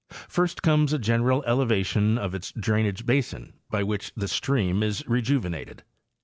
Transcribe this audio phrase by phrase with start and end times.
[0.27, 5.83] First comes a general elevation of its drainage basin, by which the stream is rejuvenated.